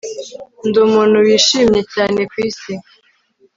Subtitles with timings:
[0.67, 2.73] Ndi umuntu wishimye cyane kwisi